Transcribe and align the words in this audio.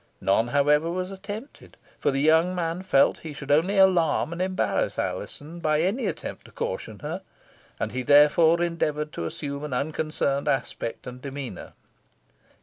None, 0.19 0.47
however, 0.47 0.89
was 0.89 1.11
attempted, 1.11 1.77
for 1.99 2.09
the 2.09 2.21
young 2.21 2.55
man 2.55 2.81
felt 2.81 3.19
he 3.19 3.33
should 3.33 3.51
only 3.51 3.77
alarm 3.77 4.33
and 4.33 4.41
embarrass 4.41 4.97
Alizon 4.97 5.59
by 5.59 5.81
any 5.81 6.07
attempt 6.07 6.45
to 6.45 6.51
caution 6.51 6.97
her, 7.03 7.21
and 7.79 7.91
he 7.91 8.01
therefore 8.01 8.63
endeavoured 8.63 9.11
to 9.13 9.25
assume 9.27 9.63
an 9.63 9.73
unconcerned 9.73 10.47
aspect 10.47 11.05
and 11.05 11.21
demeanour. 11.21 11.73